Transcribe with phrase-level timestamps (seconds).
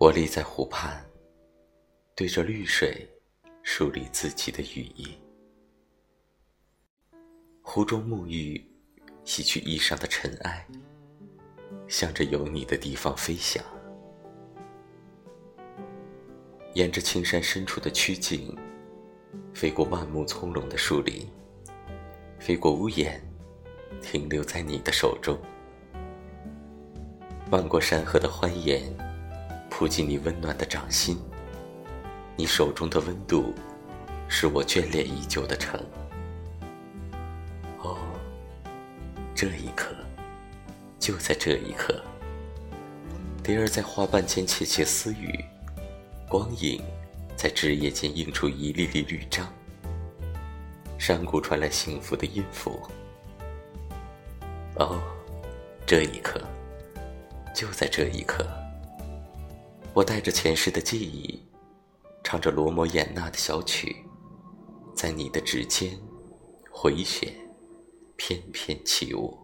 [0.00, 0.98] 我立在湖畔，
[2.16, 3.06] 对着绿水
[3.62, 5.14] 梳理自己的羽翼。
[7.60, 8.66] 湖中沐浴，
[9.26, 10.66] 洗去衣上的尘埃，
[11.86, 13.62] 向着有你的地方飞翔。
[16.72, 18.56] 沿着青山深处的曲径，
[19.52, 21.28] 飞过万木葱茏的树林，
[22.38, 23.22] 飞过屋檐，
[24.00, 25.38] 停留在你的手中。
[27.50, 28.82] 漫过山河的欢颜，
[29.80, 31.18] 扑进你温暖的掌心。
[32.36, 33.54] 你手中的温度，
[34.28, 35.80] 是我眷恋已久的城。
[37.78, 37.96] 哦，
[39.34, 39.94] 这一刻，
[40.98, 41.98] 就在这一刻，
[43.42, 45.42] 蝶儿在花瓣间窃窃私语。
[46.28, 46.84] 光影
[47.34, 49.50] 在枝叶间映出一粒粒绿章，
[50.98, 52.78] 山谷传来幸福的音符。
[54.74, 55.00] 哦，
[55.86, 56.38] 这一刻，
[57.54, 58.46] 就在这一刻，
[60.00, 61.38] 我带着前世的记忆，
[62.24, 63.94] 唱着罗摩衍那的小曲，
[64.94, 65.94] 在你的指尖
[66.70, 67.30] 回旋，
[68.16, 69.36] 翩翩起舞。